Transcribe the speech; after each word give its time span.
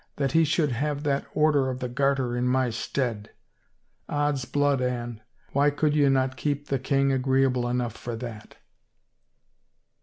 "That 0.15 0.31
he 0.31 0.43
should 0.45 0.71
have 0.71 1.03
that 1.03 1.27
Order 1.35 1.69
of 1.69 1.77
the 1.77 1.87
Garter 1.87 2.35
in 2.35 2.47
my 2.47 2.71
stead! 2.71 3.29
Od's 4.09 4.45
blood, 4.45 4.81
Anne, 4.81 5.21
why 5.53 5.69
could 5.69 5.93
ye 5.95 6.09
not 6.09 6.37
keep 6.37 6.69
the 6.69 6.79
king 6.79 7.11
agreeable 7.11 7.67
enough 7.69 7.95
for 7.95 8.15
that?" 8.15 8.55